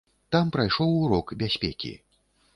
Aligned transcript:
Там 0.35 0.47
прайшоў 0.55 0.95
урок 1.03 1.35
бяспекі. 1.45 1.95